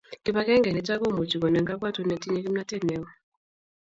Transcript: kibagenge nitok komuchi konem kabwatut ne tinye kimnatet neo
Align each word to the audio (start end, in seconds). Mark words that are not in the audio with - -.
kibagenge 0.23 0.69
nitok 0.71 0.99
komuchi 1.01 1.37
konem 1.41 1.65
kabwatut 1.69 2.05
ne 2.07 2.15
tinye 2.21 2.39
kimnatet 2.43 2.81
neo 2.87 3.07